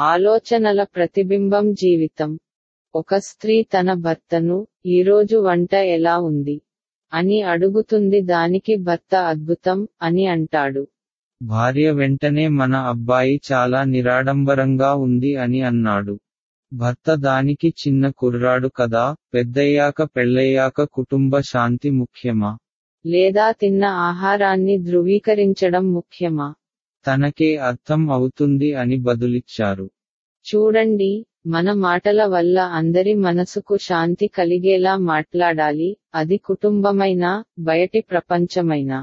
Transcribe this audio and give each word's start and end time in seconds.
ఆలోచనల 0.00 0.82
ప్రతిబింబం 0.82 1.74
జీవితం. 1.74 2.38
ఒక 2.94 3.16
స్త్రీ 3.16 3.62
తన 3.62 3.92
భర్తను 3.92 4.66
ఈరోజు 4.86 5.36
వంట 5.36 5.74
ఎలా 5.74 6.18
ఉంది 6.18 6.60
అని 7.12 7.42
అడుగుతుంది 7.42 8.20
దానికి 8.20 8.76
భర్త 8.76 9.14
అద్భుతం 9.14 9.88
అని 10.02 10.26
అంటాడు. 10.26 10.86
భార్య 11.42 11.90
వెంటనే 11.90 12.48
మన 12.48 12.76
అబ్బాయి 12.76 13.40
చాలా 13.52 13.84
నిరాడంబరంగా 13.84 14.94
ఉంది 14.94 15.36
అని 15.36 15.62
అన్నాడు. 15.62 16.18
భర్త 16.72 17.14
దానికి 17.14 17.68
చిన్న 17.68 18.10
కుర్రాడు 18.10 18.68
కదా 18.68 19.16
పెద్దయ్యాక 19.34 20.02
పెళ్ళయ్యాక 20.02 20.82
కుటుంబ 20.82 21.40
శాంతి 21.40 21.90
ముఖ్యమా? 21.90 22.58
లేదా 23.06 23.52
తిన్న 23.52 23.84
ఆహారాన్ని 23.84 24.78
ధృవీకరించడం 24.78 25.92
ముఖ్యమా? 25.92 26.54
తనకే 27.06 27.56
అర్థం 27.56 28.10
అవుతుంది 28.10 28.68
అని 28.74 28.96
బదులిచ్చారు. 28.98 29.86
చూడండి 30.46 31.12
మన 31.46 31.72
మాటల 31.72 32.24
వల్ల 32.24 32.58
అందరి 32.72 33.14
మనసుకు 33.14 33.76
శాంతి 33.76 34.26
కలిగేలా 34.28 34.96
మాట్లాడాలి 34.96 35.90
అది 36.14 36.36
కుటుంబమైనా 36.36 37.30
బయటి 37.58 38.00
ప్రపంచమైనా. 38.00 38.98